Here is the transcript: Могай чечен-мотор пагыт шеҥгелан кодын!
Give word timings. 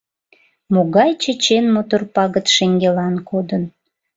Могай 0.73 1.11
чечен-мотор 1.21 2.01
пагыт 2.15 2.45
шеҥгелан 2.55 3.15
кодын! 3.29 3.63